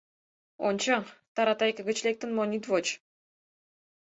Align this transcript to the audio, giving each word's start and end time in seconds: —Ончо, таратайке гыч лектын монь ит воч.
—Ончо, 0.67 0.95
таратайке 1.35 1.81
гыч 1.89 1.97
лектын 2.05 2.31
монь 2.33 2.55
ит 2.57 2.63
воч. 2.71 2.87